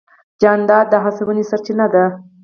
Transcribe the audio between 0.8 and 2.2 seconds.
د هڅونې سرچینه دی.